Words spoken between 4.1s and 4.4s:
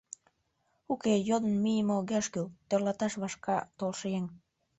еҥ.